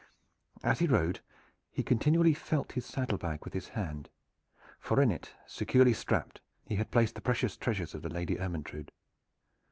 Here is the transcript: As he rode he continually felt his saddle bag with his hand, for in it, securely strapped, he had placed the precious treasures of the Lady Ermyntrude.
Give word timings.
As 0.63 0.79
he 0.79 0.87
rode 0.87 1.19
he 1.69 1.83
continually 1.83 2.33
felt 2.33 2.71
his 2.71 2.87
saddle 2.87 3.19
bag 3.19 3.43
with 3.45 3.53
his 3.53 3.67
hand, 3.77 4.09
for 4.79 4.99
in 4.99 5.11
it, 5.11 5.35
securely 5.45 5.93
strapped, 5.93 6.41
he 6.65 6.77
had 6.77 6.89
placed 6.89 7.13
the 7.13 7.21
precious 7.21 7.55
treasures 7.55 7.93
of 7.93 8.01
the 8.01 8.09
Lady 8.09 8.39
Ermyntrude. 8.39 8.89